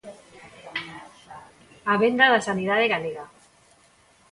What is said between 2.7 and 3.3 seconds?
galega'.